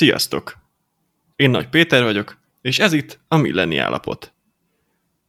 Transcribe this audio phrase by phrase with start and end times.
[0.00, 0.58] Sziasztok!
[1.36, 4.32] Én Nagy Péter vagyok, és ez itt a Millenni Állapot.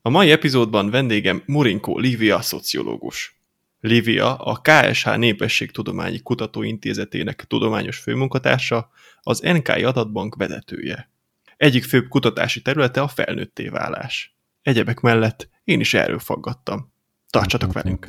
[0.01, 3.41] A mai epizódban vendégem Murinkó Lívia szociológus.
[3.79, 8.89] Lívia a KSH Népességtudományi Kutatóintézetének tudományos főmunkatársa,
[9.21, 11.09] az NKI adatbank vezetője.
[11.57, 14.37] Egyik főbb kutatási területe a felnőtté válás.
[14.61, 16.93] Egyebek mellett én is erről faggattam.
[17.29, 18.07] Tartsatok velünk!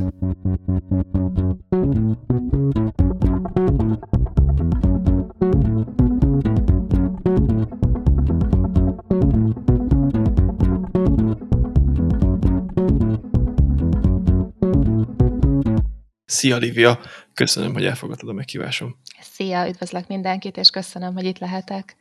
[16.33, 17.01] Szia, Lívia!
[17.35, 18.97] Köszönöm, hogy elfogadtad a meghívásom.
[19.21, 21.97] Szia, üdvözlök mindenkit, és köszönöm, hogy itt lehetek.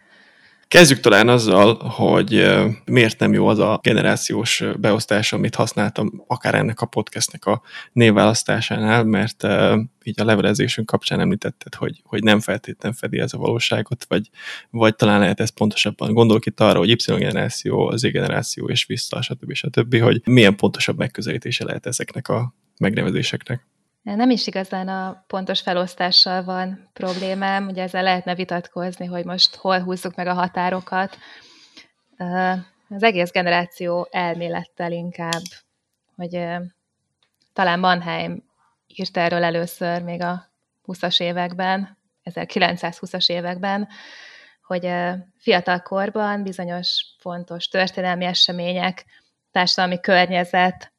[0.67, 2.49] Kezdjük talán azzal, hogy
[2.85, 7.61] miért nem jó az a generációs beosztás, amit használtam akár ennek a podcastnek a
[7.93, 9.47] névválasztásánál, mert
[10.03, 14.29] így a levelezésünk kapcsán említetted, hogy, hogy nem feltétlenül fedi ez a valóságot, vagy,
[14.69, 16.13] vagy talán lehet ez pontosabban.
[16.13, 19.53] Gondolok itt arra, hogy Y generáció, az Z generáció és vissza, stb.
[19.53, 23.69] stb., hogy milyen pontosabb megközelítése lehet ezeknek a megnevezéseknek.
[24.01, 29.79] Nem is igazán a pontos felosztással van problémám, ugye ezzel lehetne vitatkozni, hogy most hol
[29.79, 31.17] húzzuk meg a határokat.
[32.89, 35.41] Az egész generáció elmélettel inkább,
[36.15, 36.45] hogy
[37.53, 38.43] talán Mannheim
[38.87, 40.51] írt erről először még a
[40.85, 43.87] 20-as években, 1920-as években,
[44.63, 44.93] hogy
[45.37, 49.05] fiatal korban bizonyos fontos történelmi események,
[49.51, 50.91] társadalmi környezet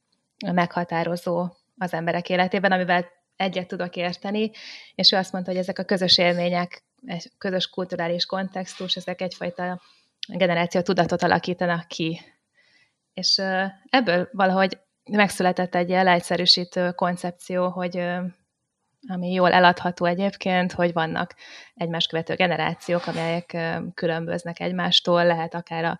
[0.52, 1.48] meghatározó
[1.82, 4.50] az emberek életében, amivel egyet tudok érteni,
[4.94, 9.80] és ő azt mondta, hogy ezek a közös élmények, egy közös kulturális kontextus, ezek egyfajta
[10.28, 12.20] generáció tudatot alakítanak ki.
[13.14, 13.42] És
[13.88, 14.78] ebből valahogy
[15.10, 17.96] megszületett egy ilyen leegyszerűsítő koncepció, hogy
[19.08, 21.34] ami jól eladható egyébként, hogy vannak
[21.74, 23.56] egymás követő generációk, amelyek
[23.94, 25.98] különböznek egymástól, lehet akár a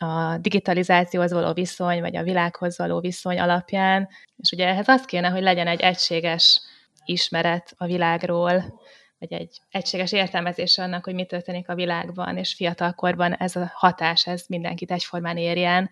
[0.00, 5.28] a digitalizációhoz való viszony, vagy a világhoz való viszony alapján, és ugye ehhez az kéne,
[5.28, 6.60] hogy legyen egy egységes
[7.04, 8.80] ismeret a világról,
[9.18, 14.26] vagy egy egységes értelmezés annak, hogy mi történik a világban, és fiatalkorban ez a hatás,
[14.26, 15.90] ez mindenkit egyformán érjen,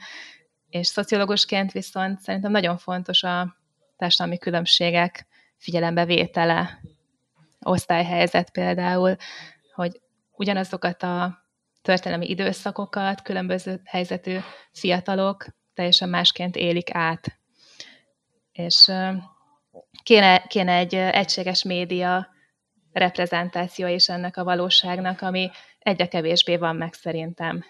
[0.71, 3.57] és szociológusként viszont szerintem nagyon fontos a
[3.97, 5.27] társadalmi különbségek
[5.57, 6.81] figyelembevétele,
[7.61, 9.17] osztályhelyzet például,
[9.75, 10.01] hogy
[10.37, 11.48] ugyanazokat a
[11.83, 14.39] történelmi időszakokat különböző helyzetű
[14.72, 17.39] fiatalok teljesen másként élik át.
[18.53, 18.93] És
[20.03, 22.28] kéne, kéne egy egységes média
[22.93, 27.65] reprezentáció is ennek a valóságnak, ami egyre kevésbé van meg szerintem.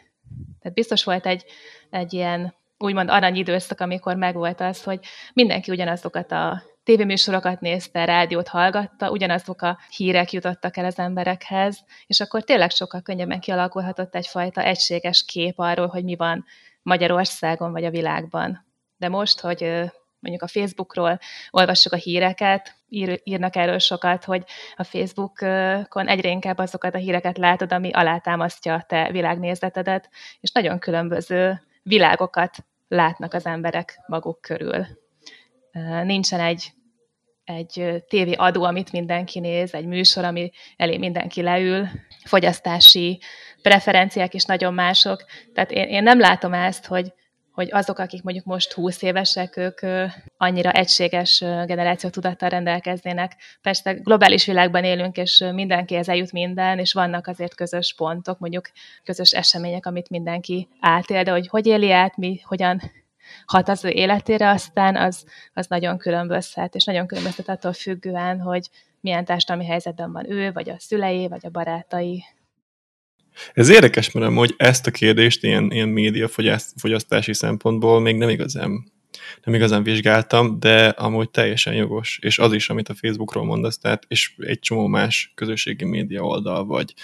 [0.61, 1.45] Tehát biztos volt egy,
[1.91, 5.01] egy ilyen úgymond aranyidőszak, amikor megvolt az, hogy
[5.33, 12.21] mindenki ugyanazokat a tévéműsorokat nézte, rádiót hallgatta, ugyanazok a hírek jutottak el az emberekhez, és
[12.21, 16.45] akkor tényleg sokkal könnyebben kialakulhatott egyfajta egységes kép arról, hogy mi van
[16.83, 18.67] Magyarországon vagy a világban.
[18.97, 19.61] De most, hogy
[20.19, 21.19] mondjuk a Facebookról
[21.51, 24.45] olvassuk a híreket, ír, írnak erről sokat, hogy
[24.77, 30.09] a Facebookon egyre inkább azokat a híreket látod, ami alátámasztja a te világnézetedet,
[30.41, 32.57] és nagyon különböző világokat
[32.89, 34.87] látnak az emberek maguk körül.
[36.05, 36.77] Nincsen egy
[37.49, 41.89] egy tévé adó, amit mindenki néz, egy műsor, ami elé mindenki leül,
[42.25, 43.21] fogyasztási
[43.63, 45.25] preferenciák is nagyon mások.
[45.55, 47.13] Tehát én, én nem látom ezt, hogy,
[47.53, 49.81] hogy azok, akik mondjuk most 20 évesek, ők
[50.37, 53.37] annyira egységes generáció tudattal rendelkeznének.
[53.63, 58.71] Persze globális világban élünk, és mindenkihez eljut minden, és vannak azért közös pontok, mondjuk
[59.05, 62.81] közös események, amit mindenki átél, de hogy hogy éli át, mi hogyan
[63.47, 68.69] hat az ő életére, aztán az, az nagyon különbözhet, és nagyon különbözhet attól függően, hogy
[69.01, 72.25] milyen társadalmi helyzetben van ő, vagy a szülei, vagy a barátai.
[73.53, 78.97] Ez érdekes, mert hogy ezt a kérdést ilyen, ilyen médiafogyasztási szempontból még nem igazán
[79.45, 84.05] nem igazán vizsgáltam, de amúgy teljesen jogos, és az is, amit a Facebookról mondasz, tehát,
[84.09, 86.95] és egy csomó más közösségi média oldal, vagy,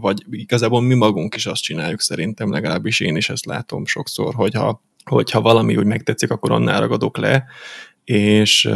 [0.00, 4.82] vagy igazából mi magunk is azt csináljuk szerintem, legalábbis én is ezt látom sokszor, hogyha
[5.04, 7.44] hogyha valami úgy megtetszik, akkor annál ragadok le,
[8.04, 8.70] és,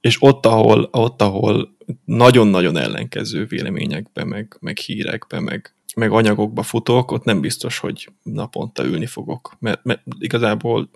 [0.00, 7.10] és ott, ahol, ott, ahol nagyon-nagyon ellenkező véleményekbe, meg, meg hírekbe, meg, meg anyagokba futok,
[7.10, 10.90] ott nem biztos, hogy naponta ülni fogok, mert, mert igazából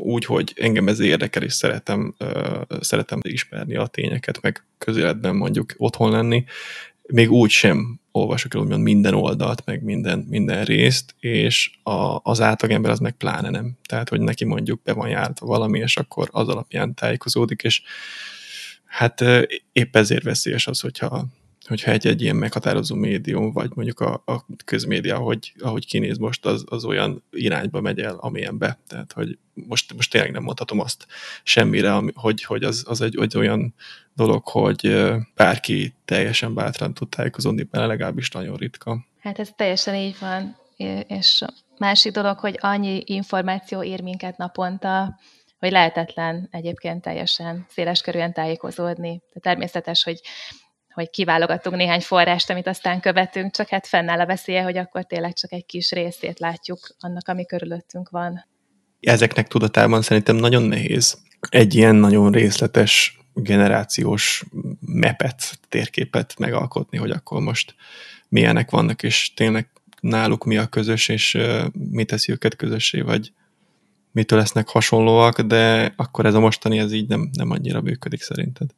[0.00, 2.14] úgy, hogy engem ez érdekel, és szeretem,
[2.80, 6.44] szeretem ismerni a tényeket, meg közéletben mondjuk otthon lenni,
[7.06, 12.90] még úgy sem olvasok el minden oldalt, meg minden, minden részt, és a, az átlagember
[12.90, 13.72] az meg pláne nem.
[13.88, 17.82] Tehát, hogy neki mondjuk be van járt valami, és akkor az alapján tájékozódik, és
[18.84, 19.24] hát
[19.72, 21.26] épp ezért veszélyes az, hogyha
[21.68, 26.64] hogyha egy-egy ilyen meghatározó médium, vagy mondjuk a, a közmédia, ahogy, ahogy kinéz most, az,
[26.66, 28.78] az olyan irányba megy el, amilyenbe.
[28.88, 31.06] Tehát, hogy most, most tényleg nem mondhatom azt
[31.42, 33.74] semmire, hogy, hogy az, az egy, egy olyan
[34.14, 35.04] dolog, hogy
[35.34, 39.06] bárki teljesen bátran tud tájékozódni bele, legalábbis nagyon ritka.
[39.20, 40.56] Hát ez teljesen így van,
[41.06, 41.44] és
[41.78, 45.18] másik dolog, hogy annyi információ ér minket naponta,
[45.58, 49.22] hogy lehetetlen egyébként teljesen széleskörűen tájékozódni.
[49.32, 50.20] De természetes, hogy
[50.92, 55.32] hogy kiválogatunk néhány forrást, amit aztán követünk, csak hát fennáll a veszélye, hogy akkor tényleg
[55.32, 58.46] csak egy kis részét látjuk annak, ami körülöttünk van.
[59.00, 61.18] Ezeknek tudatában szerintem nagyon nehéz
[61.48, 64.44] egy ilyen nagyon részletes generációs
[64.80, 67.74] mepet, térképet megalkotni, hogy akkor most
[68.28, 69.68] milyenek vannak, és tényleg
[70.00, 71.38] náluk mi a közös, és
[71.72, 73.32] mi teszi őket közössé, vagy
[74.12, 78.70] mitől lesznek hasonlóak, de akkor ez a mostani, ez így nem, nem annyira működik szerinted.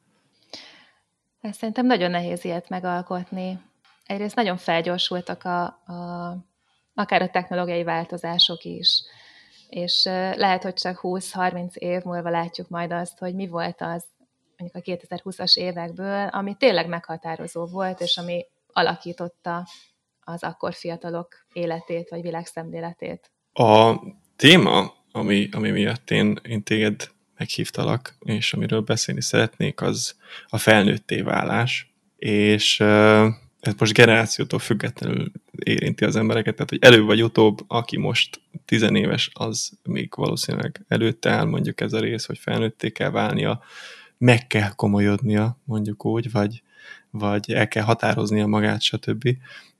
[1.45, 3.59] Ez szerintem nagyon nehéz ilyet megalkotni.
[4.07, 6.37] Egyrészt nagyon felgyorsultak a, a,
[6.95, 9.03] akár a technológiai változások is,
[9.69, 10.05] és
[10.37, 14.05] lehet, hogy csak 20-30 év múlva látjuk majd azt, hogy mi volt az
[14.57, 19.67] mondjuk a 2020-as évekből, ami tényleg meghatározó volt, és ami alakította
[20.21, 23.31] az akkor fiatalok életét, vagy világszemléletét.
[23.53, 23.95] A
[24.37, 30.17] téma, ami, ami miatt én, én téged meghívtalak, és amiről beszélni szeretnék, az
[30.49, 32.81] a felnőtté válás, és
[33.61, 39.31] ez most generációtól függetlenül érinti az embereket, tehát hogy előbb vagy utóbb, aki most tizenéves,
[39.33, 43.63] az még valószínűleg előtte áll mondjuk ez a rész, hogy felnőtté kell válnia,
[44.19, 46.63] meg kell komolyodnia, mondjuk úgy, vagy,
[47.11, 49.29] vagy el kell határoznia magát, stb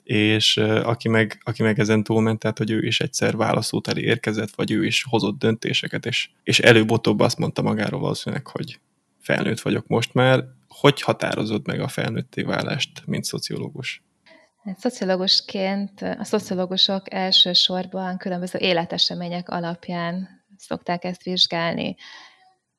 [0.05, 4.55] és aki meg, aki meg ezen túlment, tehát hogy ő is egyszer válaszút elé érkezett,
[4.55, 8.81] vagy ő is hozott döntéseket, és, és előbb-utóbb azt mondta magáról valószínűleg, hogy
[9.21, 10.45] felnőtt vagyok most már.
[10.69, 14.03] Hogy határozod meg a felnőtté válást, mint szociológus?
[14.65, 21.97] Hát, szociológusként a szociológusok elsősorban különböző életesemények alapján szokták ezt vizsgálni.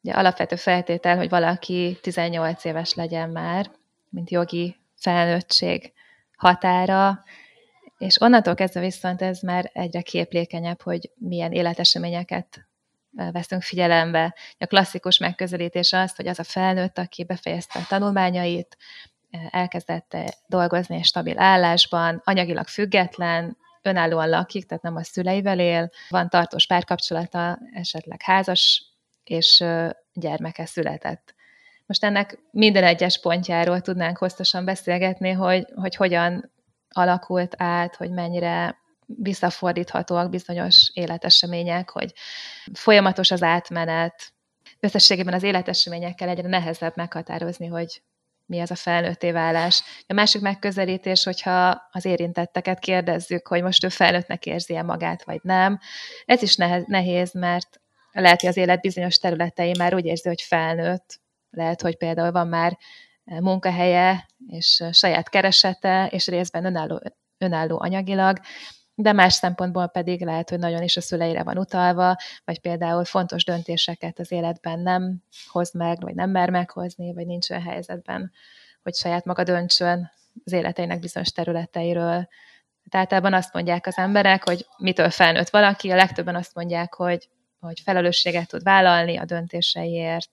[0.02, 3.72] Ugye alapvető feltétel, hogy valaki 18 éves legyen már,
[4.10, 5.94] mint jogi felnőttség
[6.38, 7.24] határa,
[7.98, 12.68] és onnantól kezdve viszont ez már egyre képlékenyebb, hogy milyen életeseményeket
[13.32, 14.36] veszünk figyelembe.
[14.58, 18.78] A klasszikus megközelítés az, hogy az a felnőtt, aki befejezte a tanulmányait,
[19.50, 20.18] elkezdett
[20.48, 26.68] dolgozni egy stabil állásban, anyagilag független, önállóan lakik, tehát nem a szüleivel él, van tartós
[26.68, 28.84] párkapcsolata, esetleg házas,
[29.24, 29.64] és
[30.14, 31.35] gyermeke született.
[31.86, 36.52] Most ennek minden egyes pontjáról tudnánk hosszasan beszélgetni, hogy, hogy hogyan
[36.90, 42.14] alakult át, hogy mennyire visszafordíthatóak bizonyos életesemények, hogy
[42.74, 44.34] folyamatos az átmenet.
[44.80, 48.02] Összességében az életeseményekkel egyre nehezebb meghatározni, hogy
[48.46, 49.84] mi az a felnőtté válás.
[50.08, 55.80] A másik megközelítés, hogyha az érintetteket kérdezzük, hogy most ő felnőttnek érzi-e magát, vagy nem.
[56.26, 56.56] Ez is
[56.86, 57.82] nehéz, mert
[58.12, 61.20] lehet, hogy az élet bizonyos területei már úgy érzi, hogy felnőtt,
[61.56, 62.78] lehet, hogy például van már
[63.26, 67.02] eh, munkahelye, és eh, saját keresete, és részben önálló,
[67.38, 68.40] önálló anyagilag,
[68.96, 72.16] de más szempontból pedig lehet, hogy nagyon is a szüleire van utalva,
[72.46, 77.50] vagy például fontos döntéseket az életben nem hoz meg, vagy nem mer meghozni, vagy nincs
[77.50, 78.32] olyan helyzetben,
[78.84, 80.12] hogy saját maga döntsön
[80.46, 82.28] az életeinek bizonyos területeiről.
[82.90, 87.30] Tehát általában azt mondják az emberek, hogy mitől felnőtt valaki, a legtöbben azt mondják, hogy,
[87.60, 90.30] hogy felelősséget tud vállalni a döntéseiért,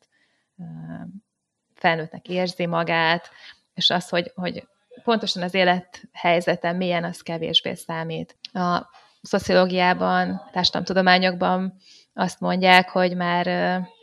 [1.74, 3.30] felnőttnek érzi magát,
[3.74, 4.68] és az, hogy, hogy
[5.04, 8.36] pontosan az élethelyzeten milyen, az kevésbé számít.
[8.52, 8.86] A
[9.22, 11.74] szociológiában, társadalomtudományokban
[12.14, 13.46] azt mondják, hogy már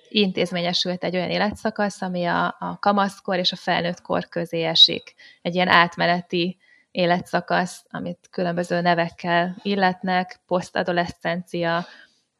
[0.10, 5.14] intézményesült egy olyan életszakasz, ami a, a kamaszkor és a felnőttkor közé esik.
[5.42, 6.58] Egy ilyen átmeneti
[6.92, 11.86] életszakasz, amit különböző nevekkel illetnek, posztadolescencia,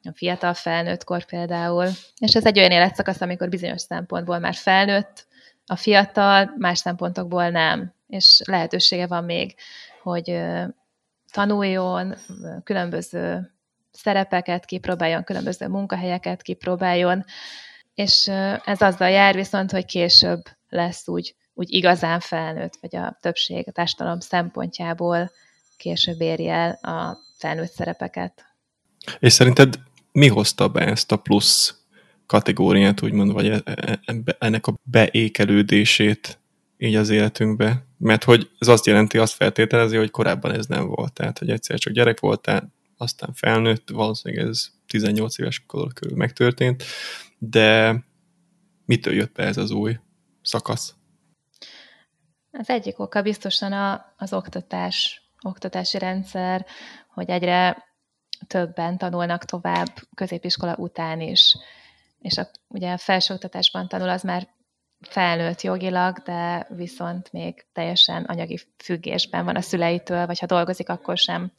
[0.04, 1.88] a fiatal felnőttkor például.
[2.18, 5.28] És ez egy olyan életszakasz, amikor bizonyos szempontból már felnőtt
[5.66, 7.94] a fiatal, más szempontokból nem.
[8.08, 9.56] És lehetősége van még,
[10.02, 10.42] hogy
[11.32, 12.16] tanuljon,
[12.64, 13.52] különböző
[13.92, 17.26] szerepeket kipróbáljon, különböző munkahelyeket kipróbáljon,
[17.94, 18.28] és
[18.66, 23.72] ez azzal jár viszont, hogy később lesz úgy, úgy igazán felnőtt, vagy a többség a
[23.72, 25.32] társadalom szempontjából
[25.78, 28.46] később érje el a felnőtt szerepeket.
[29.20, 29.76] És szerinted
[30.12, 31.80] mi hozta be ezt a plusz
[32.26, 34.00] kategóriát, úgymond, vagy e, e,
[34.40, 36.40] ennek a beékelődését
[36.78, 37.86] így az életünkbe?
[37.98, 41.14] Mert hogy ez azt jelenti, azt feltételezi, hogy korábban ez nem volt.
[41.14, 46.84] Tehát, hogy egyszer csak gyerek voltál, aztán felnőtt, valószínűleg ez 18 éves kor körül megtörtént,
[47.38, 47.96] de
[48.86, 49.98] mitől jött be ez az új
[50.42, 50.94] szakasz?
[52.52, 56.66] Az egyik oka biztosan a, az oktatás, oktatási rendszer,
[57.14, 57.89] hogy egyre
[58.48, 61.58] többen tanulnak tovább középiskola után is.
[62.20, 64.48] És a, ugye a felsőoktatásban tanul az már
[65.02, 71.18] felnőtt jogilag, de viszont még teljesen anyagi függésben van a szüleitől, vagy ha dolgozik, akkor
[71.18, 71.52] sem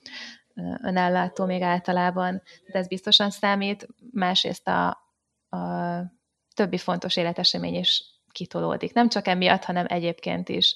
[0.82, 3.86] önellátó még általában, de ez biztosan számít.
[4.12, 4.88] Másrészt a,
[5.56, 5.58] a
[6.54, 8.92] többi fontos életesemény is kitolódik.
[8.92, 10.74] Nem csak emiatt, hanem egyébként is.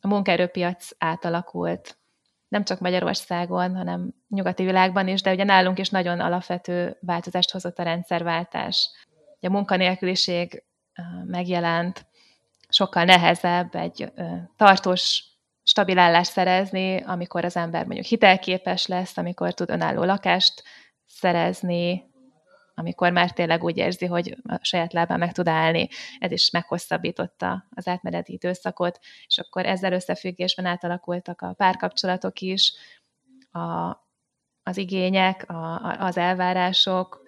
[0.00, 1.96] A munkaerőpiac átalakult,
[2.52, 7.78] nem csak Magyarországon, hanem nyugati világban is, de ugye nálunk is nagyon alapvető változást hozott
[7.78, 8.90] a rendszerváltás.
[9.40, 10.62] A munkanélküliség
[11.24, 12.06] megjelent,
[12.68, 14.12] sokkal nehezebb egy
[14.56, 15.24] tartós,
[15.62, 20.62] stabil állást szerezni, amikor az ember mondjuk hitelképes lesz, amikor tud önálló lakást
[21.06, 22.10] szerezni,
[22.74, 25.88] amikor már tényleg úgy érzi, hogy a saját lábán meg tud állni.
[26.18, 32.72] Ez is meghosszabbította az átmeneti időszakot, és akkor ezzel összefüggésben átalakultak a párkapcsolatok is,
[33.50, 33.96] a,
[34.62, 37.22] az igények, a, az elvárások,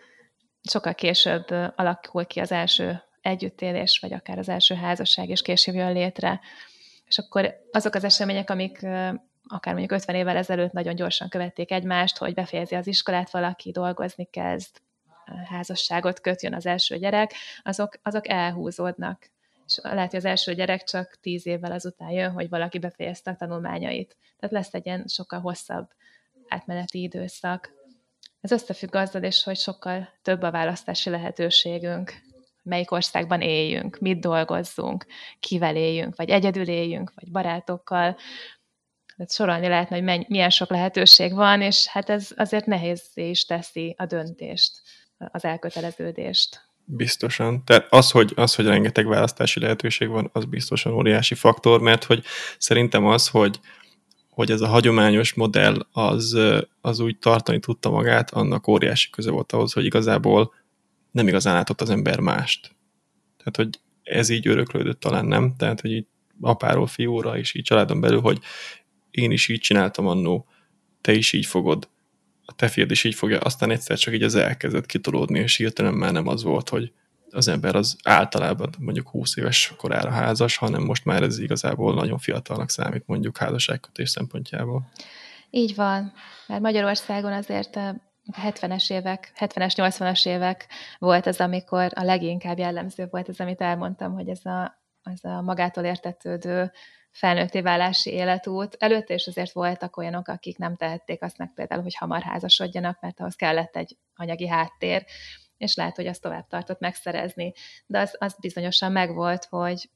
[0.62, 1.46] sokkal később
[1.76, 6.40] alakul ki az első együttélés, vagy akár az első házasság, és később jön létre.
[7.06, 8.78] És akkor azok az események, amik
[9.46, 14.24] akár mondjuk 50 évvel ezelőtt nagyon gyorsan követték egymást, hogy befejezi az iskolát valaki, dolgozni
[14.24, 14.80] kezd,
[15.48, 19.30] házasságot köt, jön az első gyerek, azok, azok elhúzódnak.
[19.66, 23.36] És lehet, hogy az első gyerek csak tíz évvel azután jön, hogy valaki befejezte a
[23.36, 24.16] tanulmányait.
[24.38, 25.88] Tehát lesz egy ilyen sokkal hosszabb
[26.48, 27.72] átmeneti időszak.
[28.40, 32.12] Ez összefügg azzal is, hogy sokkal több a választási lehetőségünk
[32.64, 35.06] melyik országban éljünk, mit dolgozzunk,
[35.40, 38.16] kivel éljünk, vagy egyedül éljünk, vagy barátokkal.
[39.16, 43.94] Tehát sorolni lehetne, hogy milyen sok lehetőség van, és hát ez azért nehéz is teszi
[43.98, 44.82] a döntést,
[45.18, 46.72] az elköteleződést.
[46.84, 47.64] Biztosan.
[47.64, 52.24] Tehát az hogy, az, hogy rengeteg választási lehetőség van, az biztosan óriási faktor, mert hogy
[52.58, 53.60] szerintem az, hogy,
[54.30, 56.38] hogy ez a hagyományos modell az,
[56.80, 60.54] az úgy tartani tudta magát, annak óriási köze volt ahhoz, hogy igazából
[61.10, 62.74] nem igazán látott az ember mást.
[63.36, 66.06] Tehát, hogy ez így öröklődött talán nem, tehát, hogy így
[66.40, 68.38] apáról fiúra, és így családon belül, hogy
[69.10, 70.46] én is így csináltam annó,
[71.00, 71.88] te is így fogod,
[72.46, 75.94] a te fiad is így fogja, aztán egyszer csak így az elkezdett kitolódni, és hirtelen
[75.94, 76.92] már nem az volt, hogy
[77.30, 82.18] az ember az általában mondjuk 20 éves korára házas, hanem most már ez igazából nagyon
[82.18, 84.90] fiatalnak számít mondjuk házasságkötés szempontjából.
[85.50, 86.12] Így van,
[86.46, 87.78] mert Magyarországon azért
[88.32, 90.66] 70-es évek, 70-es, 80-as évek
[90.98, 95.42] volt az, amikor a leginkább jellemző volt az, amit elmondtam, hogy ez a, ez a
[95.42, 96.72] magától értetődő
[97.14, 98.76] felnőtté válási életút.
[98.78, 103.20] Előtte is azért voltak olyanok, akik nem tehették azt meg például, hogy hamar házasodjanak, mert
[103.20, 105.04] ahhoz kellett egy anyagi háttér,
[105.56, 107.52] és lehet, hogy azt tovább tartott megszerezni.
[107.86, 109.90] De az, az bizonyosan megvolt, hogy,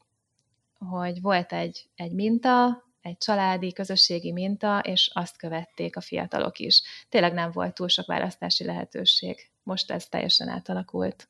[0.79, 6.83] hogy volt egy, egy minta, egy családi, közösségi minta, és azt követték a fiatalok is.
[7.09, 9.51] Tényleg nem volt túl sok választási lehetőség.
[9.63, 11.29] Most ez teljesen átalakult.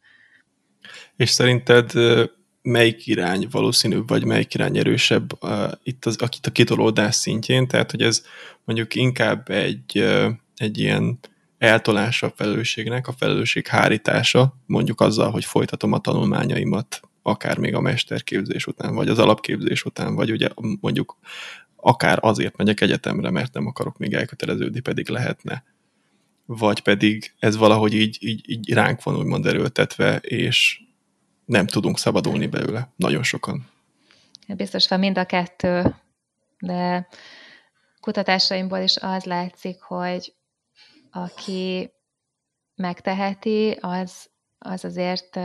[1.16, 1.90] És szerinted
[2.69, 7.91] melyik irány valószínűbb, vagy melyik irány erősebb uh, itt az, akit a kitolódás szintjén, tehát
[7.91, 8.25] hogy ez
[8.65, 11.19] mondjuk inkább egy, uh, egy ilyen
[11.59, 17.81] eltolása a felelősségnek, a felelősség hárítása, mondjuk azzal, hogy folytatom a tanulmányaimat, akár még a
[17.81, 20.49] mesterképzés után, vagy az alapképzés után, vagy ugye
[20.81, 21.17] mondjuk
[21.77, 25.65] akár azért megyek egyetemre, mert nem akarok még elköteleződni, pedig lehetne.
[26.47, 30.81] Vagy pedig ez valahogy így, így, így ránk van úgymond erőltetve, és
[31.49, 32.93] nem tudunk szabadulni belőle.
[32.97, 33.71] Nagyon sokan.
[34.47, 35.95] Biztos van mind a kettő,
[36.59, 37.09] de
[38.00, 40.35] kutatásaimból is az látszik, hogy
[41.11, 41.93] aki
[42.75, 45.38] megteheti, az, az azért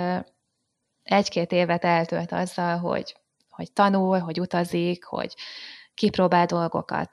[1.04, 3.16] egy-két évet eltölt azzal, hogy,
[3.50, 5.36] hogy tanul, hogy utazik, hogy
[5.94, 7.10] kipróbál dolgokat.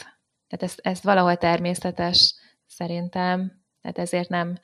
[0.49, 2.35] Tehát ez, ez valahol természetes
[2.67, 4.59] szerintem, tehát ezért nem,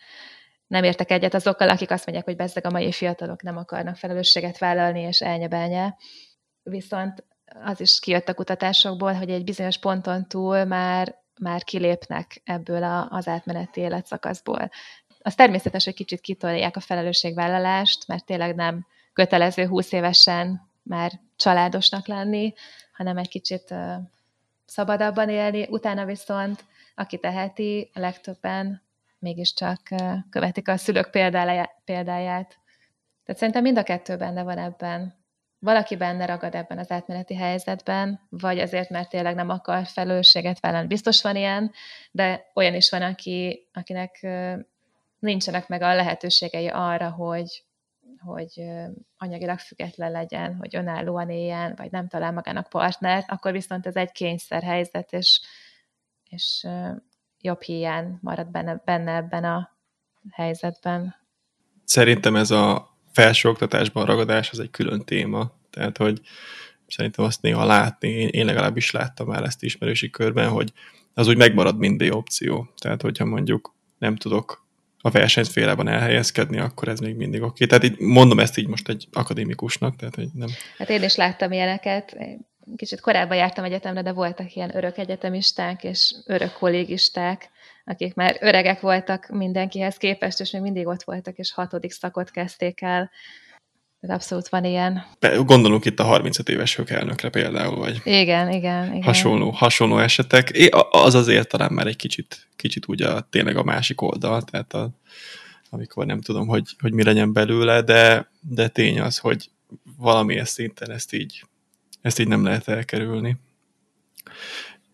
[0.67, 4.59] nem értek egyet azokkal, akik azt mondják, hogy bezzeg a mai fiatalok nem akarnak felelősséget
[4.59, 5.97] vállalni, és elnyebelnye.
[6.63, 7.25] Viszont
[7.65, 13.09] az is kijött a kutatásokból, hogy egy bizonyos ponton túl már, már kilépnek ebből a,
[13.11, 14.71] az átmeneti életszakaszból.
[15.19, 22.07] Az természetes, hogy kicsit kitolják a felelősségvállalást, mert tényleg nem kötelező 20 évesen már családosnak
[22.07, 22.55] lenni,
[22.93, 23.75] hanem egy kicsit
[24.67, 25.67] szabadabban élni.
[25.71, 28.86] Utána viszont, aki teheti, a legtöbben
[29.19, 29.81] mégiscsak
[30.31, 31.11] követik a szülők
[31.85, 32.59] példáját.
[33.25, 35.25] Tehát szerintem mind a kettő benne van ebben.
[35.59, 40.87] Valaki benne ragad ebben az átmeneti helyzetben, vagy azért, mert tényleg nem akar felelősséget vállalni.
[40.87, 41.73] Biztos van ilyen,
[42.11, 44.27] de olyan is van, aki, akinek
[45.19, 47.67] nincsenek meg a lehetőségei arra, hogy
[48.27, 48.65] hogy
[49.17, 54.13] anyagilag független legyen, hogy önállóan éljen, vagy nem talál magának partnert, akkor viszont ez egy
[54.13, 55.41] kényszerhelyzet, és,
[56.29, 56.67] és
[57.47, 59.77] jobb hiány marad benne, benne ebben a
[60.33, 61.15] helyzetben.
[61.85, 65.53] Szerintem ez a felsőoktatásban ragadás az egy külön téma.
[65.71, 66.21] Tehát, hogy
[66.87, 70.73] szerintem azt néha látni, én legalábbis láttam már ezt ismerősi körben, hogy
[71.15, 72.69] az úgy megmarad mindig opció.
[72.79, 74.65] Tehát, hogyha mondjuk nem tudok
[75.01, 77.65] a versenyszférában elhelyezkedni, akkor ez még mindig oké.
[77.65, 77.79] Okay.
[77.79, 80.49] Tehát így mondom ezt így most egy akadémikusnak, tehát hogy nem.
[80.79, 82.17] Hát én is láttam ilyeneket.
[82.77, 87.51] Kicsit korábban jártam egyetemre, de voltak ilyen örök egyetemisták és örök kollégisták,
[87.85, 92.81] akik már öregek voltak mindenkihez képest, és még mindig ott voltak, és hatodik szakot kezdték
[92.81, 93.11] el.
[94.01, 95.05] Ez abszolút van ilyen.
[95.45, 99.03] Gondolunk itt a 35 éves hökelnökre például, vagy igen, igen, igen.
[99.03, 100.51] Hasonló, hasonló esetek.
[100.51, 104.73] É, az azért talán már egy kicsit, kicsit úgy a, tényleg a másik oldal, tehát
[104.73, 104.91] a,
[105.71, 109.51] amikor nem tudom, hogy, hogy mi legyen belőle, de, de tény az, hogy
[109.97, 111.45] valamilyen szinten ezt így,
[112.01, 113.37] ezt így nem lehet elkerülni.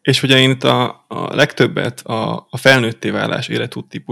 [0.03, 4.03] És ugye én itt a, a legtöbbet a, a felnőtté válás életút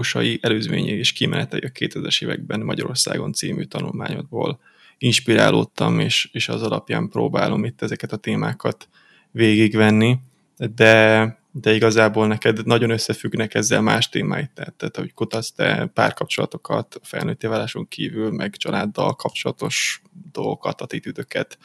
[0.41, 4.61] előzményei és kimenetei a 2000-es években Magyarországon című tanulmányodból
[4.99, 8.89] inspirálódtam, és, és az alapján próbálom itt ezeket a témákat
[9.31, 10.19] végigvenni,
[10.57, 17.01] de, de igazából neked nagyon összefüggnek ezzel más témáit, tehát, tehát hogy kutatsz te párkapcsolatokat
[17.03, 21.59] felnőtté váláson kívül, meg családdal kapcsolatos dolgokat, attitűdöket,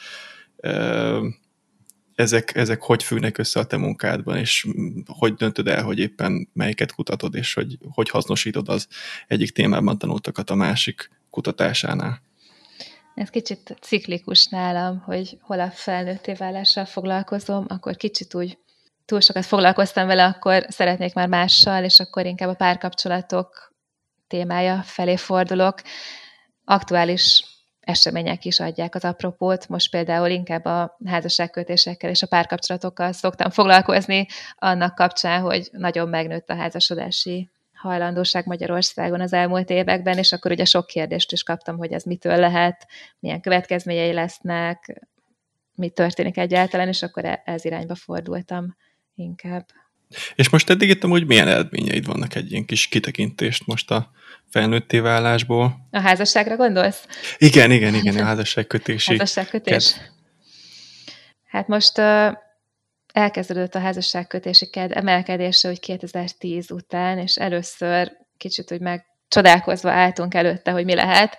[2.14, 4.66] ezek, ezek hogy függnek össze a te munkádban, és
[5.06, 8.88] hogy döntöd el, hogy éppen melyiket kutatod, és hogy, hogy hasznosítod az
[9.26, 12.22] egyik témában tanultakat a másik kutatásánál?
[13.14, 18.58] Ez kicsit ciklikus nálam, hogy hol a felnőtté válással foglalkozom, akkor kicsit úgy
[19.04, 23.74] túl sokat foglalkoztam vele, akkor szeretnék már mással, és akkor inkább a párkapcsolatok
[24.28, 25.82] témája felé fordulok.
[26.64, 27.44] Aktuális
[27.86, 29.68] események is adják az apropót.
[29.68, 36.50] Most például inkább a házasságkötésekkel és a párkapcsolatokkal szoktam foglalkozni, annak kapcsán, hogy nagyon megnőtt
[36.50, 41.92] a házasodási hajlandóság Magyarországon az elmúlt években, és akkor ugye sok kérdést is kaptam, hogy
[41.92, 42.86] ez mitől lehet,
[43.18, 45.00] milyen következményei lesznek,
[45.74, 48.76] mi történik egyáltalán, és akkor e- ez irányba fordultam
[49.14, 49.66] inkább.
[50.34, 54.10] És most eddig itt amúgy milyen eredményeid vannak egy ilyen kis kitekintést most a
[54.50, 55.88] felnőtté válásból?
[55.90, 57.06] A házasságra gondolsz?
[57.38, 59.10] Igen, igen, igen, a házasságkötési.
[59.18, 59.92] Házasságkötés.
[59.92, 60.10] Ked.
[61.44, 62.32] Hát most uh,
[63.12, 70.34] elkezdődött a házasságkötési ked emelkedése, hogy 2010 után, és először kicsit úgy meg csodálkozva álltunk
[70.34, 71.38] előtte, hogy mi lehet.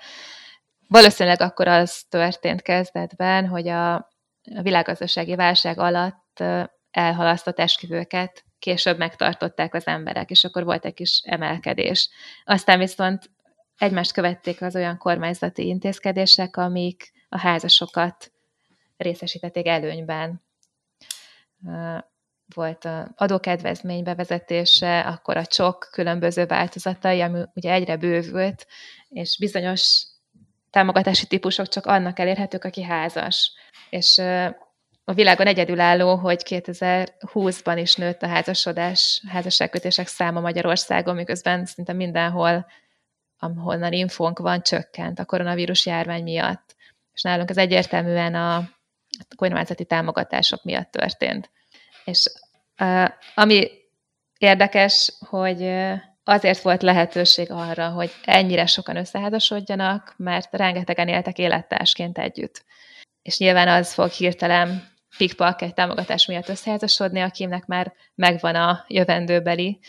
[0.88, 6.44] Valószínűleg akkor az történt kezdetben, hogy a, a világgazdasági válság alatt
[6.92, 12.10] elhalasztott esküvőket később megtartották az emberek, és akkor volt egy kis emelkedés.
[12.46, 13.30] Aztán viszont
[13.78, 18.32] egymást követték az olyan kormányzati intézkedések, amik a házasokat
[18.98, 20.42] részesítették előnyben.
[22.56, 28.68] Volt a adókedvezmény bevezetése, akkor a csok különböző változatai, ami ugye egyre bővült,
[29.10, 30.06] és bizonyos
[30.70, 33.52] támogatási típusok csak annak elérhetők, aki házas.
[33.90, 34.22] És
[35.10, 42.66] a világon egyedülálló, hogy 2020-ban is nőtt a házasodás, házasságkötések száma Magyarországon, miközben szinte mindenhol,
[43.40, 46.76] ahonnan infónk van, csökkent a koronavírus járvány miatt.
[47.14, 48.70] És nálunk ez egyértelműen a
[49.36, 51.50] kormányzati támogatások miatt történt.
[52.06, 52.32] És
[53.36, 53.70] ami
[54.38, 55.74] érdekes, hogy
[56.24, 62.66] azért volt lehetőség arra, hogy ennyire sokan összeházasodjanak, mert rengetegen éltek élettársként együtt.
[63.22, 69.80] És nyilván az fog hirtelen pikpak egy támogatás miatt összeházasodni, akinek már megvan a jövendőbeli,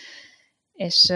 [0.72, 1.12] és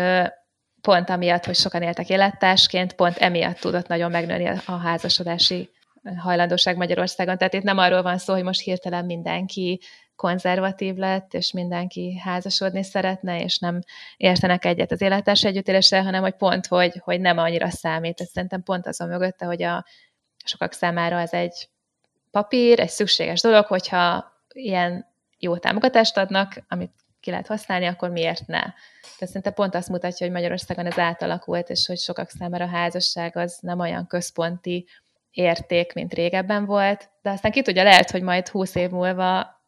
[0.81, 5.70] pont amiatt, hogy sokan éltek élettársként, pont emiatt tudott nagyon megnőni a házasodási
[6.16, 7.38] hajlandóság Magyarországon.
[7.38, 9.81] Tehát itt nem arról van szó, hogy most hirtelen mindenki
[10.16, 13.79] konzervatív lett, és mindenki házasodni szeretne, és nem
[14.16, 18.20] értenek egyet az élettárs együttéléssel, hanem hogy pont, hogy, hogy nem annyira számít.
[18.20, 19.85] Ez szerintem pont azon mögötte, hogy a
[20.44, 21.68] sokak számára ez egy
[22.32, 25.06] papír, egy szükséges dolog, hogyha ilyen
[25.38, 28.60] jó támogatást adnak, amit ki lehet használni, akkor miért ne?
[29.00, 33.36] Tehát szerintem pont azt mutatja, hogy Magyarországon ez átalakult, és hogy sokak számára a házasság
[33.36, 34.86] az nem olyan központi
[35.30, 39.60] érték, mint régebben volt, de aztán ki tudja, lehet, hogy majd húsz év múlva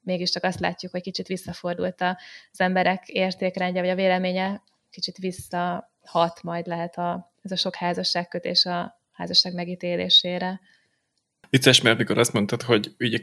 [0.00, 6.66] mégiscsak azt látjuk, hogy kicsit visszafordult az emberek értékrendje, vagy a véleménye, kicsit visszahat majd
[6.66, 10.60] lehet a, ez a sok házasságkötés a házasság megítélésére.
[11.50, 13.18] Vicces, mert mikor azt mondtad, hogy ugye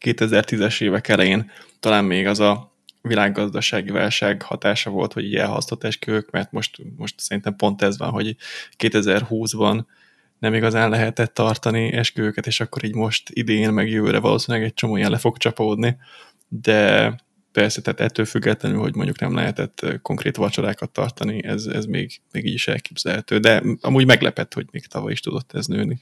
[0.00, 2.70] 2010-es évek elején talán még az a
[3.02, 8.10] világgazdasági válság hatása volt, hogy így elhasztott esküvők, mert most, most szerintem pont ez van,
[8.10, 8.36] hogy
[8.78, 9.84] 2020-ban
[10.38, 14.96] nem igazán lehetett tartani esküvőket, és akkor így most idén, meg jövőre valószínűleg egy csomó
[14.96, 15.96] ilyen le fog csapódni,
[16.48, 17.14] de
[17.52, 22.46] persze, tehát ettől függetlenül, hogy mondjuk nem lehetett konkrét vacsorákat tartani, ez, ez még, még
[22.46, 26.00] így is elképzelhető, de amúgy meglepett, hogy még tavaly is tudott ez nőni.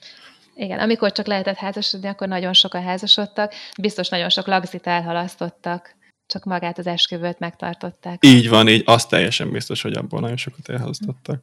[0.61, 6.45] Igen, amikor csak lehetett házasodni, akkor nagyon sokan házasodtak, biztos nagyon sok lagzit elhalasztottak, csak
[6.45, 8.25] magát az esküvőt megtartották.
[8.25, 11.43] Így van, így azt teljesen biztos, hogy abból nagyon sokat elhalasztottak.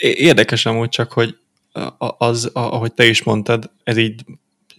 [0.00, 1.38] Érdekes amúgy csak, hogy
[2.18, 4.24] az, ahogy te is mondtad, ez így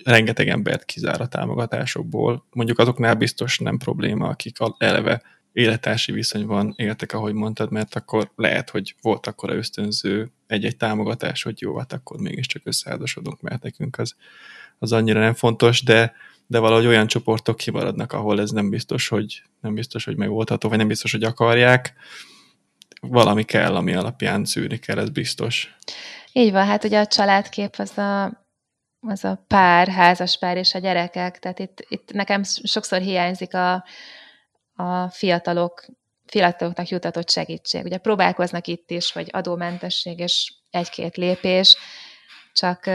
[0.03, 2.45] rengeteg embert kizár a támogatásokból.
[2.51, 5.21] Mondjuk azoknál biztos nem probléma, akik eleve
[5.53, 11.61] élettársi viszonyban éltek, ahogy mondtad, mert akkor lehet, hogy volt akkor ösztönző egy-egy támogatás, hogy
[11.61, 14.15] jó, hát akkor mégiscsak összeházasodunk, mert nekünk az,
[14.79, 16.13] az annyira nem fontos, de,
[16.47, 20.77] de valahogy olyan csoportok kimaradnak, ahol ez nem biztos, hogy nem biztos, hogy megoldható, vagy
[20.77, 21.93] nem biztos, hogy akarják.
[23.01, 25.75] Valami kell, ami alapján szűrni kell, ez biztos.
[26.31, 28.39] Így van, hát ugye a családkép az a
[29.07, 33.85] az a pár, házas pár és a gyerekek, tehát itt, itt nekem sokszor hiányzik a,
[34.79, 35.85] a fiatalok,
[36.25, 37.83] fiataloknak jutatott segítség.
[37.83, 41.77] Ugye próbálkoznak itt is, hogy adómentesség és egy-két lépés,
[42.53, 42.85] csak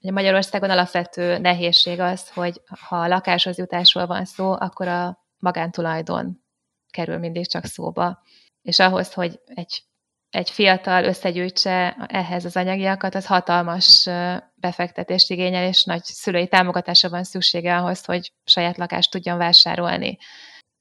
[0.00, 6.42] ugye Magyarországon alapvető nehézség az, hogy ha a lakáshoz jutásról van szó, akkor a magántulajdon
[6.90, 8.22] kerül mindig csak szóba.
[8.62, 9.84] És ahhoz, hogy egy
[10.32, 14.08] egy fiatal összegyűjtse ehhez az anyagiakat, az hatalmas
[14.54, 20.18] befektetést igényel, és nagy szülői támogatásra van szüksége ahhoz, hogy saját lakást tudjon vásárolni.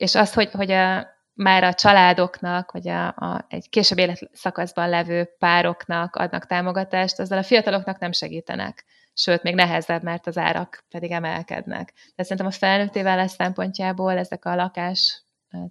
[0.02, 5.30] És az, hogy, hogy a, már a családoknak, vagy a, a, egy később életszakaszban levő
[5.40, 8.86] pároknak adnak támogatást, azzal a fiataloknak nem segítenek.
[9.14, 11.94] Sőt, még nehezebb, mert az árak pedig emelkednek.
[12.16, 15.24] De szerintem a felnőtté válás szempontjából ezek a lakás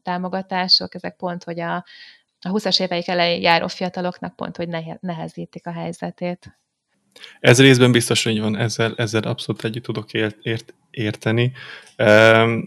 [0.03, 1.75] támogatások, ezek pont, hogy a,
[2.41, 4.69] a 20-as éveik elején járó fiataloknak pont, hogy
[5.01, 6.59] nehezítik a helyzetét.
[7.41, 11.53] Ez részben biztos, hogy van, ezzel, ezzel abszolút együtt tudok ért, ért, érteni.
[11.97, 12.59] Ehm,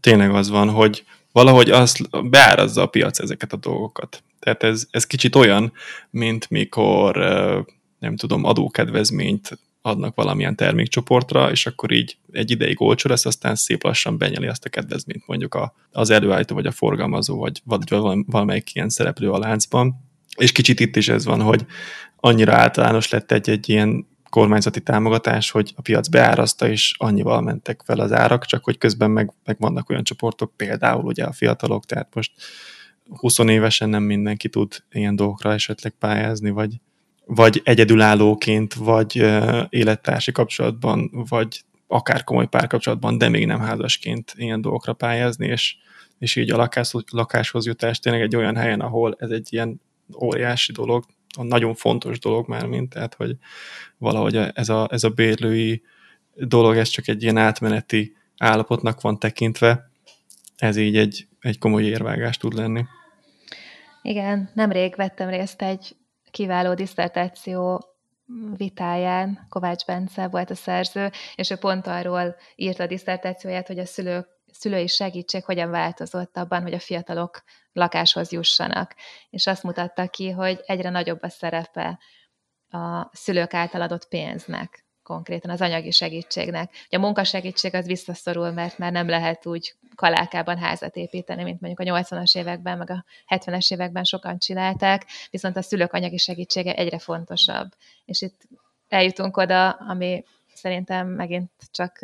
[0.00, 4.22] tényleg az van, hogy valahogy azt beárazza a piac ezeket a dolgokat.
[4.38, 5.72] Tehát ez, ez kicsit olyan,
[6.10, 7.16] mint mikor
[7.98, 13.82] nem tudom, adókedvezményt adnak valamilyen termékcsoportra, és akkor így egy ideig olcsó lesz, aztán szép
[13.82, 17.88] lassan benyeli azt a kedvezményt mondjuk a, az előállító, vagy a forgalmazó, vagy, vagy
[18.26, 20.09] valamelyik ilyen szereplő a láncban.
[20.36, 21.66] És kicsit itt is ez van, hogy
[22.16, 28.00] annyira általános lett egy-egy ilyen kormányzati támogatás, hogy a piac beárazta, és annyival mentek fel
[28.00, 32.14] az árak, csak hogy közben meg, meg vannak olyan csoportok, például ugye a fiatalok, tehát
[32.14, 32.32] most
[33.08, 36.80] 20 évesen nem mindenki tud ilyen dolgokra esetleg pályázni, vagy,
[37.24, 39.16] vagy egyedülállóként, vagy
[39.68, 45.76] élettársi kapcsolatban, vagy akár komoly párkapcsolatban, de még nem házasként ilyen dolgokra pályázni, és,
[46.18, 49.80] és így a lakás, lakáshoz jutás tényleg egy olyan helyen, ahol ez egy ilyen
[50.22, 51.04] óriási dolog,
[51.36, 53.36] a nagyon fontos dolog már, mint tehát, hogy
[53.98, 55.82] valahogy ez a, ez a bérlői
[56.34, 59.90] dolog, ez csak egy ilyen átmeneti állapotnak van tekintve,
[60.56, 62.84] ez így egy, egy komoly érvágás tud lenni.
[64.02, 65.96] Igen, nemrég vettem részt egy
[66.30, 67.84] kiváló diszertáció
[68.56, 73.86] vitáján, Kovács Bence volt a szerző, és ő pont arról írta a diszertációját, hogy a
[73.86, 78.94] szülők szülői segítség hogyan változott abban, hogy a fiatalok lakáshoz jussanak.
[79.30, 81.98] És azt mutatta ki, hogy egyre nagyobb a szerepe
[82.68, 86.70] a szülők által adott pénznek konkrétan az anyagi segítségnek.
[86.86, 91.88] Ugye a munkasegítség az visszaszorul, mert már nem lehet úgy kalákában házat építeni, mint mondjuk
[91.88, 96.98] a 80-as években, meg a 70-es években sokan csinálták, viszont a szülők anyagi segítsége egyre
[96.98, 97.68] fontosabb.
[98.04, 98.40] És itt
[98.88, 101.98] eljutunk oda, ami szerintem megint csak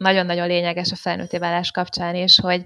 [0.00, 2.64] nagyon-nagyon lényeges a felnőtté válás kapcsán is, hogy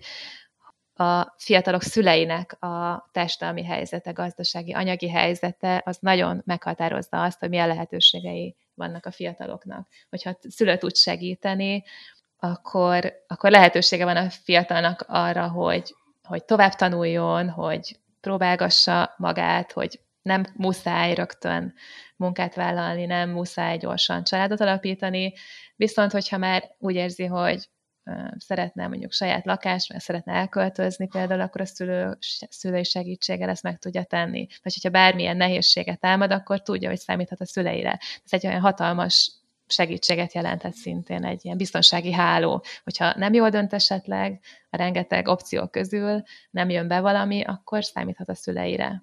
[0.94, 7.68] a fiatalok szüleinek a társadalmi helyzete, gazdasági, anyagi helyzete, az nagyon meghatározza azt, hogy milyen
[7.68, 9.88] lehetőségei vannak a fiataloknak.
[10.10, 11.84] Hogyha szülő tud segíteni,
[12.36, 20.00] akkor, akkor lehetősége van a fiatalnak arra, hogy, hogy tovább tanuljon, hogy próbálgassa magát, hogy
[20.24, 21.74] nem muszáj rögtön
[22.16, 25.32] munkát vállalni, nem muszáj gyorsan családot alapítani,
[25.76, 27.68] viszont hogyha már úgy érzi, hogy
[28.36, 32.16] szeretne mondjuk saját lakást, mert szeretne elköltözni például, akkor a szülő,
[32.48, 34.46] szülői segítséggel ezt meg tudja tenni.
[34.62, 37.98] Vagy hogyha bármilyen nehézséget támad, akkor tudja, hogy számíthat a szüleire.
[38.24, 39.32] Ez egy olyan hatalmas
[39.66, 42.64] segítséget jelentett szintén egy ilyen biztonsági háló.
[42.84, 48.28] Hogyha nem jól dönt esetleg a rengeteg opció közül, nem jön be valami, akkor számíthat
[48.28, 49.02] a szüleire.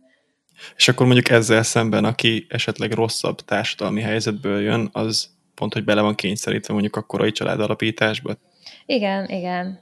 [0.76, 6.02] És akkor mondjuk ezzel szemben, aki esetleg rosszabb társadalmi helyzetből jön, az pont, hogy bele
[6.02, 8.38] van kényszerítve mondjuk a korai családalapításba,
[8.86, 9.80] igen, igen.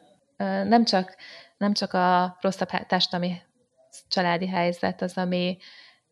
[0.68, 1.16] Nem csak,
[1.58, 3.42] nem csak a rosszabb társadalmi
[4.08, 5.58] családi helyzet az, ami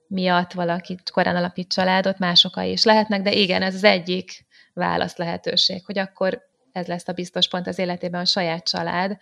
[0.07, 5.85] miatt valaki korán alapít családot, mások is lehetnek, de igen, ez az egyik válasz lehetőség,
[5.85, 9.17] hogy akkor ez lesz a biztos pont az életében a saját család,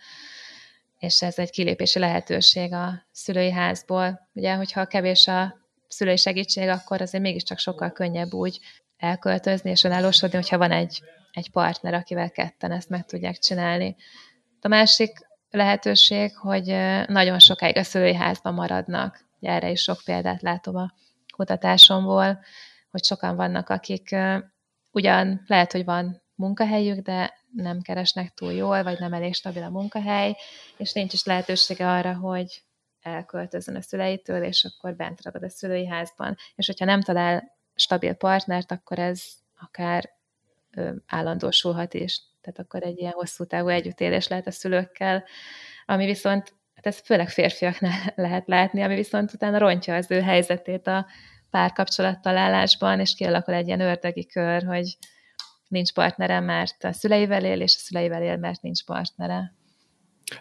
[0.98, 4.28] és ez egy kilépési lehetőség a szülői házból.
[4.32, 5.56] Ugye, hogyha kevés a
[5.88, 8.60] szülői segítség, akkor azért mégiscsak sokkal könnyebb úgy
[8.96, 13.96] elköltözni és önállósodni, hogyha van egy, egy partner, akivel ketten ezt meg tudják csinálni.
[14.60, 16.66] A másik lehetőség, hogy
[17.06, 19.24] nagyon sokáig a szülői házban maradnak.
[19.40, 20.92] Erre is sok példát látom a
[21.36, 22.40] kutatásomból,
[22.90, 24.16] hogy sokan vannak, akik
[24.90, 29.70] ugyan lehet, hogy van munkahelyük, de nem keresnek túl jól, vagy nem elég stabil a
[29.70, 30.36] munkahely,
[30.76, 32.62] és nincs is lehetősége arra, hogy
[33.02, 36.36] elköltözön a szüleitől, és akkor bent ragad a szülői házban.
[36.54, 39.24] És hogyha nem talál stabil partnert, akkor ez
[39.60, 40.10] akár
[40.74, 42.22] ö, állandósulhat is.
[42.40, 45.24] Tehát akkor egy ilyen hosszú távú együttélés lehet a szülőkkel,
[45.86, 50.86] ami viszont, hát ez főleg férfiaknál lehet látni, ami viszont utána rontja az ő helyzetét
[50.86, 51.06] a
[51.50, 54.96] párkapcsolattalálásban, és kialakul egy ilyen ördögi kör, hogy
[55.68, 59.54] nincs partnere, mert a szüleivel él, és a szüleivel él, mert nincs partnere.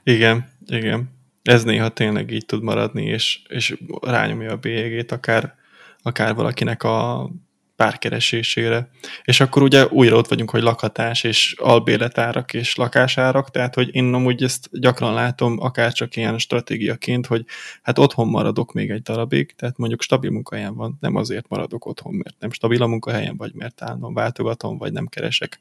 [0.04, 1.10] Igen, igen.
[1.44, 5.56] Ez néha tényleg így tud maradni, és, és rányomja a bélyegét akár,
[6.02, 7.30] akár valakinek a
[7.76, 8.90] párkeresésére.
[9.24, 14.14] És akkor ugye újra ott vagyunk, hogy lakhatás és albérletárak és lakásárak, tehát hogy én
[14.14, 17.46] amúgy ezt gyakran látom, akár csak ilyen stratégiaként, hogy
[17.82, 22.14] hát otthon maradok még egy darabig, tehát mondjuk stabil munkahelyen van, nem azért maradok otthon,
[22.14, 25.60] mert nem stabil a munkahelyen, vagy mert állnom váltogatom, vagy nem keresek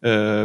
[0.00, 0.44] ö,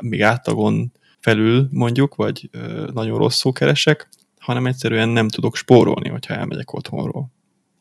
[0.00, 6.34] még áttagon felül mondjuk, vagy ö, nagyon rosszul keresek, hanem egyszerűen nem tudok spórolni, hogyha
[6.34, 7.33] elmegyek otthonról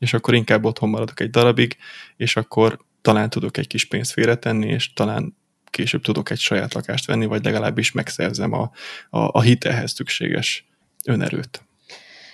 [0.04, 1.78] és akkor inkább otthon maradok egy darabig,
[2.16, 7.06] és akkor talán tudok egy kis pénzt félretenni, és talán később tudok egy saját lakást
[7.06, 8.72] venni, vagy legalábbis megszerzem a,
[9.10, 10.68] a, a hitelhez szükséges
[11.06, 11.64] önerőt.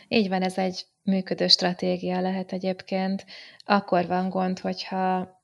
[0.08, 3.26] Így van, ez egy működő stratégia lehet egyébként.
[3.66, 5.38] Akkor van gond, hogyha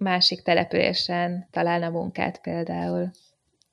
[0.00, 3.10] másik településen találna munkát például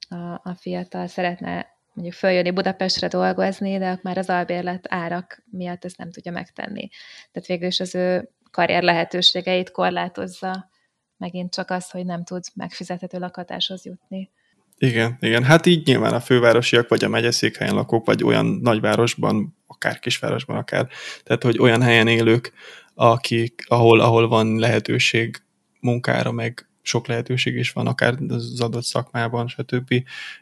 [0.09, 5.97] a, a fiatal, szeretne mondjuk följönni Budapestre dolgozni, de már az albérlet árak miatt ezt
[5.97, 6.87] nem tudja megtenni.
[7.31, 10.69] Tehát végül is az ő karrier lehetőségeit korlátozza
[11.17, 14.31] megint csak az, hogy nem tud megfizethető lakatáshoz jutni.
[14.77, 15.43] Igen, igen.
[15.43, 20.87] Hát így nyilván a fővárosiak, vagy a megyeszékhelyen lakók, vagy olyan nagyvárosban, akár kisvárosban, akár,
[21.23, 22.51] tehát hogy olyan helyen élők,
[22.93, 25.41] akik, ahol, ahol van lehetőség
[25.79, 29.93] munkára, meg sok lehetőség is van, akár az adott szakmában, stb.,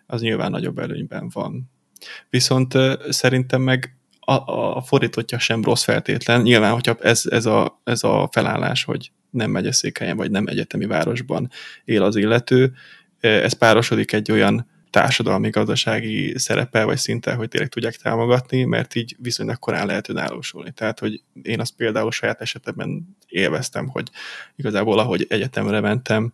[0.05, 1.71] az nyilván nagyobb előnyben van.
[2.29, 2.73] Viszont
[3.10, 6.41] szerintem meg a, a fordítottja sem rossz feltétlen.
[6.41, 11.49] Nyilván, hogyha ez, ez, a, ez a felállás, hogy nem megyeszékhelyen vagy nem egyetemi városban
[11.86, 12.73] él az illető,
[13.19, 19.15] ez párosodik egy olyan társadalmi gazdasági szerepe vagy szinten, hogy tényleg tudják támogatni, mert így
[19.19, 20.71] viszonylag korán lehet önállósulni.
[20.71, 24.10] Tehát, hogy én azt például saját esetemben élveztem, hogy
[24.55, 26.34] igazából ahogy egyetemre mentem,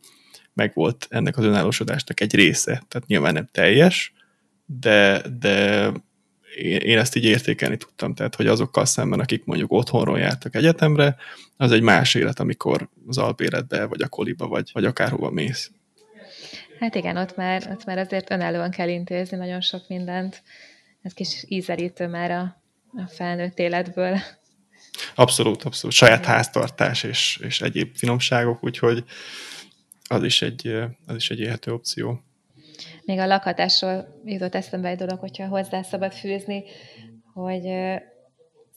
[0.54, 2.84] meg volt ennek az önállósodásnak egy része.
[2.88, 4.14] Tehát nyilván nem teljes,
[4.66, 5.88] de, de
[6.58, 11.16] én ezt így értékelni tudtam, tehát hogy azokkal szemben, akik mondjuk otthonról jártak egyetemre,
[11.58, 15.72] az egy más élet, amikor az albéletbe, vagy a koliba, vagy, vagy akárhova mész.
[16.82, 20.44] Hát igen, ott már, ott már azért önállóan kell intézni nagyon sok mindent.
[21.02, 22.62] Ez kis ízelítő már a,
[22.94, 24.18] a felnőtt életből.
[25.16, 25.96] Abszolút, abszolút.
[25.96, 29.04] Saját háztartás és, és egyéb finomságok, úgyhogy
[30.10, 30.68] az is egy,
[31.06, 32.22] az is egy élhető opció.
[33.06, 36.64] Még a lakhatásról jutott eszembe egy dolog, hogyha hozzá szabad fűzni,
[37.34, 37.64] hogy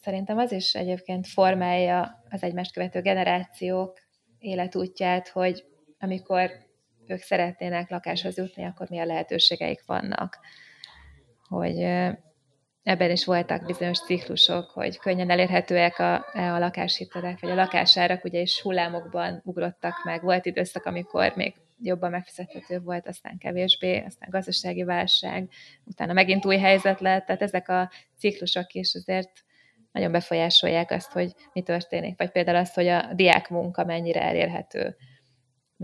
[0.02, 3.98] szerintem az is egyébként formálja az egymást követő generációk
[4.38, 5.64] életútját, hogy
[5.98, 6.63] amikor
[7.06, 10.38] ők szeretnének lakáshoz jutni, akkor milyen lehetőségeik vannak.
[11.48, 11.78] Hogy
[12.82, 18.40] ebben is voltak bizonyos ciklusok, hogy könnyen elérhetőek a, a lakáshitelek, vagy a lakásárak, ugye
[18.40, 20.22] is hullámokban ugrottak meg.
[20.22, 25.48] Volt időszak, amikor még jobban megfizethető volt, aztán kevésbé, aztán gazdasági válság,
[25.84, 29.30] utána megint új helyzet lett, tehát ezek a ciklusok is azért
[29.92, 32.18] nagyon befolyásolják azt, hogy mi történik.
[32.18, 34.96] Vagy például azt, hogy a diák munka mennyire elérhető.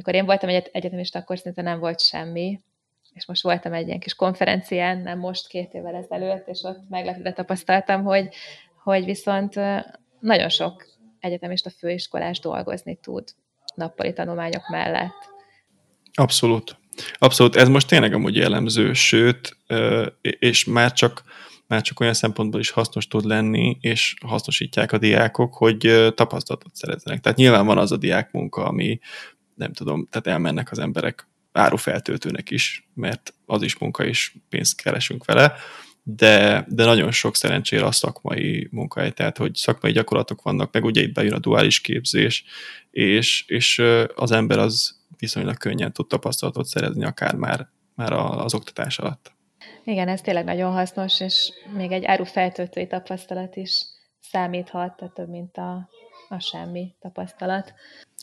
[0.00, 2.60] Mikor én voltam egy egyetemista, akkor szinte nem volt semmi,
[3.12, 7.32] és most voltam egy ilyen kis konferencián, nem most, két évvel ezelőtt, és ott meglepve
[7.32, 8.28] tapasztaltam, hogy,
[8.82, 9.54] hogy viszont
[10.20, 10.86] nagyon sok
[11.18, 13.28] egyetemista főiskolás dolgozni tud
[13.74, 15.30] nappali tanulmányok mellett.
[16.12, 16.78] Abszolút.
[17.18, 17.56] Abszolút.
[17.56, 19.56] Ez most tényleg amúgy jellemző, sőt,
[20.20, 21.22] és már csak,
[21.66, 27.20] már csak olyan szempontból is hasznos tud lenni, és hasznosítják a diákok, hogy tapasztalatot szerezzenek.
[27.20, 28.98] Tehát nyilván van az a diák munka, ami
[29.60, 35.24] nem tudom, tehát elmennek az emberek árufeltöltőnek is, mert az is munka, és pénzt keresünk
[35.24, 35.52] vele,
[36.02, 41.02] de, de nagyon sok szerencsére a szakmai munkahely, tehát hogy szakmai gyakorlatok vannak, meg ugye
[41.02, 42.44] itt bejön a duális képzés,
[42.90, 43.82] és, és
[44.14, 49.32] az ember az viszonylag könnyen tud tapasztalatot szerezni, akár már, már az oktatás alatt.
[49.84, 53.84] Igen, ez tényleg nagyon hasznos, és még egy áru feltöltői tapasztalat is
[54.20, 55.88] számíthat, tehát több, mint a,
[56.28, 57.74] a semmi tapasztalat.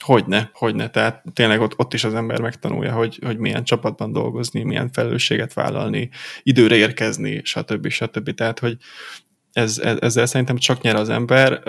[0.03, 0.89] Hogyne, hogyne.
[0.89, 5.53] Tehát tényleg ott, ott is az ember megtanulja, hogy, hogy milyen csapatban dolgozni, milyen felelősséget
[5.53, 6.09] vállalni,
[6.43, 7.87] időre érkezni, stb.
[7.87, 8.33] stb.
[8.33, 8.77] Tehát, hogy
[9.51, 11.61] ez, ez, ezzel szerintem csak nyer az ember,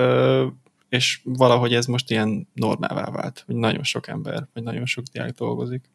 [0.89, 5.31] és valahogy ez most ilyen normává vált, hogy nagyon sok ember, vagy nagyon sok diák
[5.31, 5.91] dolgozik.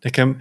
[0.00, 0.40] Nekem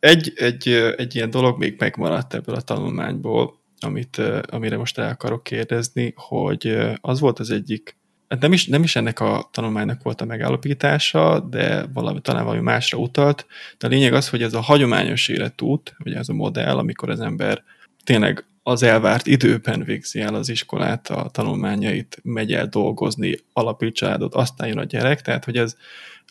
[0.00, 5.42] egy, egy, egy ilyen dolog még megmaradt ebből a tanulmányból, amit, amire most el akarok
[5.42, 7.96] kérdezni, hogy az volt az egyik,
[8.28, 12.62] hát nem is, nem is ennek a tanulmánynak volt a megállapítása, de valami, talán valami
[12.62, 13.46] másra utalt,
[13.78, 17.20] de a lényeg az, hogy ez a hagyományos életút, vagy ez a modell, amikor az
[17.20, 17.62] ember
[18.04, 24.34] tényleg az elvárt időben végzi el az iskolát, a tanulmányait, megy el dolgozni, alapít családot,
[24.34, 25.76] aztán jön a gyerek, tehát hogy ez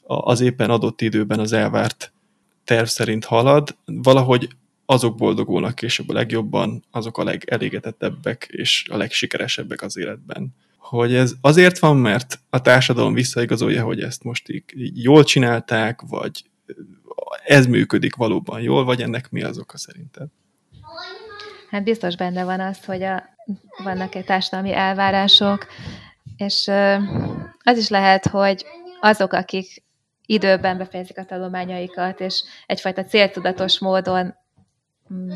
[0.04, 2.12] az éppen adott időben az elvárt
[2.64, 4.48] terv szerint halad, valahogy
[4.90, 10.56] azok boldogulnak később a legjobban, azok a legelégedettebbek és a legsikeresebbek az életben.
[10.78, 14.64] Hogy ez azért van, mert a társadalom visszaigazolja, hogy ezt most így,
[15.04, 16.44] jól csinálták, vagy
[17.46, 20.28] ez működik valóban jól, vagy ennek mi az oka szerinted?
[21.70, 23.24] Hát biztos benne van az, hogy a,
[23.84, 25.68] vannak egy társadalmi elvárások,
[26.38, 26.72] és
[27.64, 28.66] az is lehet, hogy
[29.02, 29.84] azok, akik
[30.26, 34.36] időben befejezik a tanulmányaikat, és egyfajta céltudatos módon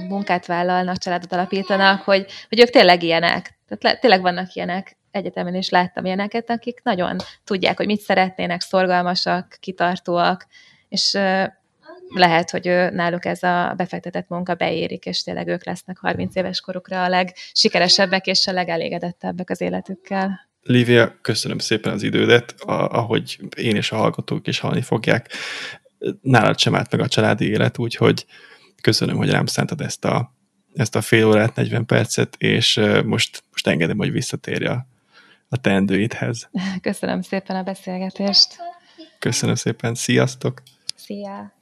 [0.07, 3.59] munkát vállalnak, családot alapítanak, hogy, hogy ők tényleg ilyenek.
[3.67, 8.61] Tehát le, tényleg vannak ilyenek, egyetemen is láttam ilyeneket, akik nagyon tudják, hogy mit szeretnének,
[8.61, 10.47] szorgalmasak, kitartóak,
[10.89, 11.17] és
[12.13, 16.59] lehet, hogy ő, náluk ez a befektetett munka beérik, és tényleg ők lesznek 30 éves
[16.59, 20.49] korukra a legsikeresebbek és a legelégedettebbek az életükkel.
[20.63, 25.31] Lívia, köszönöm szépen az idődet, ahogy én és a hallgatók is hallani fogják.
[26.21, 28.25] Nálad sem állt meg a családi élet, úgyhogy
[28.81, 30.33] köszönöm, hogy rám szántad ezt a,
[30.73, 34.85] ezt a fél órát, 40 percet, és most, most engedem, hogy visszatérje a,
[35.49, 36.49] a teendőidhez.
[36.81, 38.55] Köszönöm szépen a beszélgetést.
[39.19, 40.61] Köszönöm szépen, sziasztok!
[40.95, 41.53] Szia!